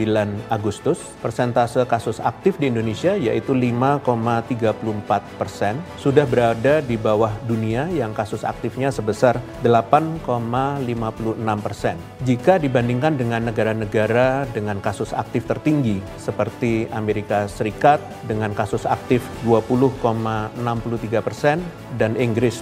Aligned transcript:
Agustus, 0.53 1.01
persentase 1.25 1.81
kasus 1.89 2.21
aktif 2.21 2.61
di 2.61 2.69
Indonesia 2.69 3.17
yaitu 3.17 3.57
5,34 3.57 5.41
persen 5.41 5.81
sudah 5.97 6.29
berada 6.29 6.85
di 6.85 7.01
bawah 7.01 7.33
dunia 7.49 7.89
yang 7.89 8.13
kasus 8.13 8.45
aktifnya 8.45 8.93
sebesar 8.93 9.41
8, 9.65 10.21
56 10.21 11.65
persen. 11.65 11.97
Jika 12.29 12.61
dibandingkan 12.61 13.17
dengan 13.17 13.49
negara-negara 13.49 14.45
dengan 14.53 14.77
kasus 14.85 15.17
aktif 15.17 15.49
tertinggi 15.49 15.97
seperti 16.21 16.85
Amerika 16.93 17.49
Serikat 17.49 17.97
dengan 18.29 18.53
kasus 18.53 18.85
aktif 18.85 19.25
20,63 19.49 21.25
persen 21.25 21.57
dan 21.97 22.13
Inggris 22.19 22.61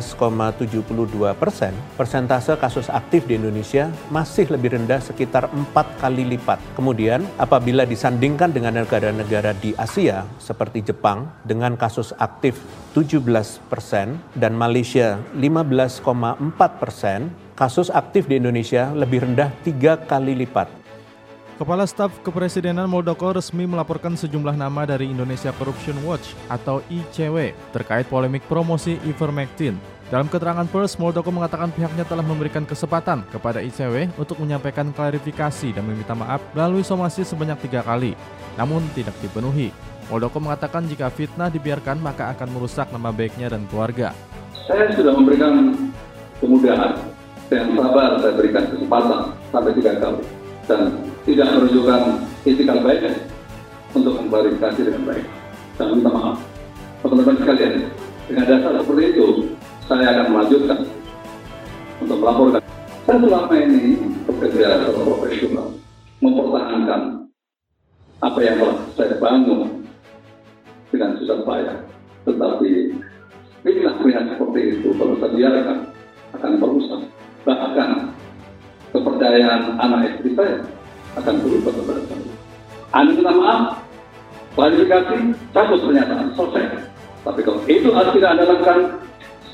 17,72 0.00 1.36
persen, 1.36 1.76
persentase 1.94 2.56
kasus 2.56 2.88
aktif 2.88 3.28
di 3.28 3.36
Indonesia 3.36 3.92
masih 4.08 4.48
lebih 4.48 4.74
rendah 4.74 4.98
sekitar 4.98 5.52
empat 5.52 5.86
kali 6.00 6.24
lipat. 6.24 6.58
Kemudian 6.74 7.22
apabila 7.36 7.84
disandingkan 7.84 8.50
dengan 8.50 8.80
negara-negara 8.80 9.52
di 9.54 9.76
Asia 9.76 10.24
seperti 10.40 10.80
Jepang 10.80 11.28
dengan 11.44 11.76
kasus 11.76 12.16
aktif 12.16 12.58
17 12.96 13.22
persen 13.68 14.18
dan 14.34 14.56
Malaysia 14.56 15.20
15,4 15.36 16.80
persen, 16.80 17.30
kasus 17.54 17.92
aktif 17.92 18.24
di 18.26 18.40
Indonesia 18.40 18.90
lebih 18.96 19.28
rendah 19.28 19.52
tiga 19.62 20.00
kali 20.00 20.32
lipat. 20.32 20.89
Kepala 21.60 21.84
Staf 21.84 22.24
Kepresidenan 22.24 22.88
Muldoko 22.88 23.36
resmi 23.36 23.68
melaporkan 23.68 24.16
sejumlah 24.16 24.56
nama 24.56 24.88
dari 24.88 25.12
Indonesia 25.12 25.52
Corruption 25.52 25.92
Watch 26.08 26.32
atau 26.48 26.80
ICW 26.88 27.52
terkait 27.76 28.08
polemik 28.08 28.40
promosi 28.48 28.96
ivermectin. 29.04 29.76
Dalam 30.08 30.24
keterangan 30.32 30.64
pers, 30.64 30.96
Muldoko 30.96 31.28
mengatakan 31.28 31.68
pihaknya 31.68 32.08
telah 32.08 32.24
memberikan 32.24 32.64
kesempatan 32.64 33.28
kepada 33.28 33.60
ICW 33.60 34.08
untuk 34.16 34.40
menyampaikan 34.40 34.88
klarifikasi 34.88 35.76
dan 35.76 35.84
meminta 35.84 36.16
maaf 36.16 36.40
melalui 36.56 36.80
somasi 36.80 37.28
sebanyak 37.28 37.60
tiga 37.68 37.84
kali, 37.84 38.16
namun 38.56 38.80
tidak 38.96 39.12
dipenuhi. 39.20 39.68
Muldoko 40.08 40.40
mengatakan 40.40 40.88
jika 40.88 41.12
fitnah 41.12 41.52
dibiarkan 41.52 42.00
maka 42.00 42.32
akan 42.32 42.56
merusak 42.56 42.88
nama 42.88 43.12
baiknya 43.12 43.52
dan 43.52 43.68
keluarga. 43.68 44.16
Saya 44.64 44.96
sudah 44.96 45.12
memberikan 45.12 45.76
kemudahan 46.40 46.96
dengan 47.52 47.84
sabar 47.84 48.16
saya 48.16 48.32
berikan 48.32 48.64
kesempatan 48.64 49.20
sampai 49.52 49.76
tiga 49.76 49.92
kali 50.00 50.24
dan 50.64 51.09
tidak 51.30 51.48
menunjukkan 51.54 52.02
itikat 52.42 52.78
baik 52.82 53.02
untuk 53.94 54.18
memklarifikasi 54.18 54.80
dengan 54.82 55.02
baik. 55.06 55.26
Dan 55.78 55.86
minta 55.94 56.10
maaf. 56.10 56.36
Teman-teman 57.00 57.36
sekalian 57.38 57.74
dengan 58.26 58.44
dasar 58.50 58.72
seperti 58.82 59.04
itu 59.14 59.26
saya 59.86 60.06
akan 60.12 60.26
melanjutkan 60.34 60.78
untuk 62.02 62.18
melaporkan. 62.18 62.62
Saya 63.06 63.18
selama 63.26 63.54
ini 63.56 63.82
bekerja 64.28 64.66
secara 64.86 65.02
profesional 65.02 65.66
mempertahankan 66.20 67.00
apa 68.20 68.38
yang 68.44 68.56
telah 68.60 68.78
saya 68.98 69.14
bangun 69.16 69.60
dengan 70.92 71.10
susah 71.16 71.38
payah. 71.46 71.78
Tetapi 72.28 72.70
inilah 73.64 73.94
pihak 74.04 74.24
seperti 74.36 74.60
itu 74.76 74.88
kalau 74.98 75.14
saya 75.16 75.32
biarkan 75.32 75.78
akan 76.36 76.52
merusak 76.60 77.00
bahkan 77.42 77.90
kepercayaan 78.92 79.80
anak 79.80 80.00
istri 80.12 80.36
saya 80.36 80.60
akan 81.18 81.34
berubah 81.42 81.72
kepada 81.74 82.00
saya. 82.06 82.32
Anda 82.90 83.10
minta 83.14 83.32
maaf, 83.34 83.62
klarifikasi, 84.54 85.18
cabut 85.54 85.80
pernyataan, 85.82 86.26
selesai. 86.34 86.64
Tapi 87.20 87.40
kalau 87.44 87.60
itu 87.66 87.88
harus 87.94 88.12
tidak 88.16 88.30
Anda 88.34 88.44
lakukan, 88.48 88.78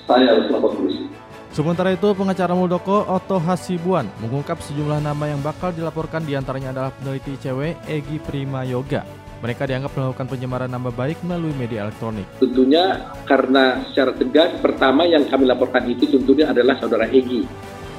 saya 0.06 0.26
harus 0.32 0.46
lapor 0.52 0.72
polisi. 0.76 1.04
Sementara 1.52 1.88
itu, 1.96 2.08
pengacara 2.12 2.52
Muldoko 2.52 3.08
Otto 3.08 3.40
Hasibuan 3.40 4.04
mengungkap 4.20 4.60
sejumlah 4.60 5.00
nama 5.00 5.24
yang 5.24 5.40
bakal 5.40 5.72
dilaporkan 5.72 6.20
di 6.28 6.36
antaranya 6.36 6.76
adalah 6.76 6.92
peneliti 6.92 7.32
ICW 7.40 7.88
Egi 7.88 8.20
Prima 8.20 8.60
Yoga. 8.68 9.08
Mereka 9.40 9.68
dianggap 9.68 9.92
melakukan 9.96 10.26
penyemaran 10.32 10.68
nama 10.68 10.88
baik 10.88 11.20
melalui 11.24 11.52
media 11.56 11.88
elektronik. 11.88 12.24
Tentunya 12.40 13.12
karena 13.24 13.84
secara 13.88 14.12
tegas, 14.16 14.52
pertama 14.60 15.04
yang 15.04 15.28
kami 15.28 15.44
laporkan 15.48 15.84
itu 15.88 16.08
tentunya 16.08 16.48
adalah 16.52 16.76
saudara 16.80 17.08
Egi 17.08 17.44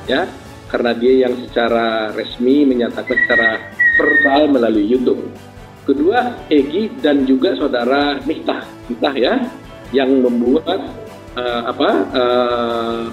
ya 0.08 0.24
karena 0.68 0.92
dia 0.96 1.28
yang 1.28 1.34
secara 1.48 2.12
resmi 2.12 2.68
menyatakan 2.68 3.18
secara 3.24 3.50
verbal 3.96 4.52
melalui 4.52 4.86
YouTube. 4.88 5.32
Kedua, 5.88 6.36
Egi 6.52 6.92
dan 7.00 7.24
juga 7.24 7.56
saudara 7.56 8.20
Miftah, 8.28 8.68
Miftah 8.92 9.16
ya, 9.16 9.40
yang 9.96 10.20
membuat 10.20 10.84
uh, 11.40 11.62
apa 11.72 11.90
uh, 12.12 13.04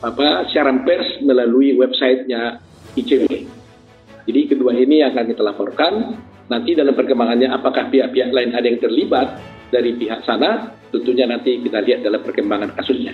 apa 0.00 0.48
siaran 0.48 0.88
pers 0.88 1.20
melalui 1.20 1.76
websitenya 1.76 2.64
ICW. 2.96 3.44
Jadi 4.28 4.40
kedua 4.48 4.72
ini 4.72 5.04
yang 5.04 5.12
akan 5.12 5.26
kita 5.28 5.42
laporkan. 5.44 5.94
Nanti 6.48 6.72
dalam 6.72 6.96
perkembangannya 6.96 7.52
apakah 7.52 7.92
pihak-pihak 7.92 8.32
lain 8.32 8.56
ada 8.56 8.64
yang 8.64 8.80
terlibat 8.80 9.36
dari 9.68 9.92
pihak 10.00 10.24
sana, 10.24 10.72
tentunya 10.88 11.28
nanti 11.28 11.60
kita 11.60 11.84
lihat 11.84 12.00
dalam 12.00 12.24
perkembangan 12.24 12.72
kasusnya. 12.72 13.12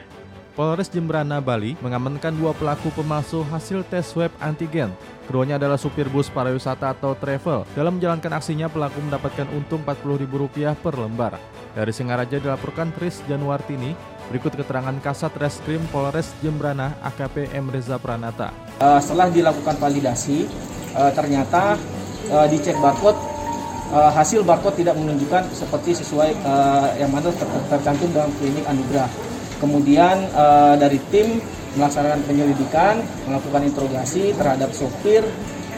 Polres 0.54 0.86
Jembrana, 0.86 1.42
Bali 1.42 1.74
mengamankan 1.82 2.30
dua 2.30 2.54
pelaku 2.54 2.86
pemalsu 2.94 3.42
hasil 3.50 3.82
tes 3.90 4.06
swab 4.06 4.30
antigen. 4.38 4.94
Keduanya 5.26 5.58
adalah 5.58 5.74
supir 5.74 6.06
bus 6.06 6.30
pariwisata 6.30 6.94
atau 6.94 7.18
travel. 7.18 7.66
Dalam 7.74 7.98
menjalankan 7.98 8.38
aksinya, 8.38 8.70
pelaku 8.70 9.02
mendapatkan 9.02 9.50
untung 9.50 9.82
Rp40.000 9.82 10.78
per 10.78 10.94
lembar. 10.94 11.42
Dari 11.74 11.90
Singaraja 11.90 12.38
dilaporkan 12.38 12.94
Tris 12.94 13.18
Januartini, 13.26 13.98
berikut 14.30 14.54
keterangan 14.54 14.94
Kasat 15.02 15.34
Reskrim 15.34 15.82
Polres 15.90 16.30
Jembrana 16.38 16.94
AKP 17.02 17.50
M. 17.50 17.74
Reza 17.74 17.98
Pranata. 17.98 18.54
Uh, 18.78 19.02
setelah 19.02 19.34
dilakukan 19.34 19.74
validasi, 19.82 20.46
uh, 20.94 21.10
ternyata 21.10 21.74
uh, 22.30 22.46
dicek 22.46 22.78
barcode 22.78 23.18
hasil 23.94 24.42
barcode 24.42 24.82
tidak 24.82 24.98
menunjukkan 24.98 25.54
seperti 25.54 25.94
sesuai 25.94 26.34
yang 26.98 27.14
mana 27.14 27.30
ter 27.30 27.46
tercantum 27.70 28.10
dalam 28.10 28.32
klinik 28.42 28.66
anugerah. 28.66 29.06
Kemudian 29.64 30.28
uh, 30.36 30.76
dari 30.76 31.00
tim 31.08 31.40
melaksanakan 31.80 32.20
penyelidikan, 32.28 33.00
melakukan 33.24 33.64
interogasi 33.64 34.36
terhadap 34.36 34.76
sopir 34.76 35.24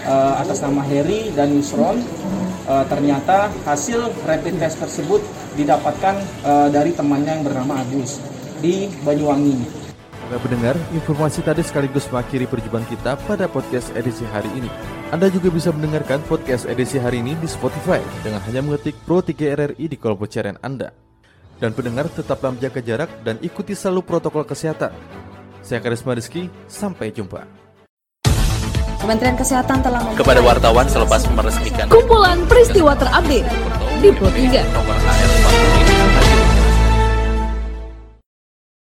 uh, 0.02 0.42
atas 0.42 0.58
nama 0.58 0.82
Heri 0.82 1.30
dan 1.38 1.54
Yusron. 1.54 2.02
Uh, 2.66 2.82
ternyata 2.90 3.46
hasil 3.62 4.10
rapid 4.26 4.58
test 4.58 4.82
tersebut 4.82 5.22
didapatkan 5.54 6.18
uh, 6.42 6.66
dari 6.66 6.90
temannya 6.98 7.38
yang 7.38 7.44
bernama 7.46 7.78
Agus 7.78 8.18
di 8.58 8.90
Banyuwangi. 9.06 9.86
Para 10.26 10.42
pendengar, 10.42 10.74
informasi 10.90 11.46
tadi 11.46 11.62
sekaligus 11.62 12.10
mengakhiri 12.10 12.50
perjumpaan 12.50 12.90
kita 12.90 13.14
pada 13.30 13.46
podcast 13.46 13.94
edisi 13.94 14.26
hari 14.26 14.50
ini. 14.58 14.66
Anda 15.14 15.30
juga 15.30 15.54
bisa 15.54 15.70
mendengarkan 15.70 16.26
podcast 16.26 16.66
edisi 16.66 16.98
hari 16.98 17.22
ini 17.22 17.38
di 17.38 17.46
Spotify 17.46 18.02
dengan 18.26 18.42
hanya 18.50 18.66
mengetik 18.66 18.98
Pro 19.06 19.22
3 19.22 19.54
RRI 19.54 19.86
di 19.86 19.94
kolom 19.94 20.18
pencarian 20.18 20.58
Anda. 20.58 21.05
Dan 21.56 21.72
pendengar 21.72 22.06
tetaplah 22.12 22.52
menjaga 22.52 22.80
jarak 22.84 23.10
dan 23.24 23.40
ikuti 23.40 23.72
selalu 23.72 24.04
protokol 24.04 24.44
kesehatan. 24.44 24.92
Saya 25.64 25.80
Karisma 25.80 26.12
Rizky, 26.14 26.52
sampai 26.68 27.10
jumpa. 27.10 27.48
Kementerian 28.96 29.38
Kesehatan 29.38 29.86
telah 29.86 30.02
Kepada 30.18 30.40
wartawan 30.42 30.88
selepas 30.90 31.22
meresmikan 31.30 31.86
kumpulan 31.86 32.42
peristiwa 32.50 32.96
terupdate 32.98 33.46
di 34.02 34.08
Pro 34.10 34.26
3. 34.32 35.75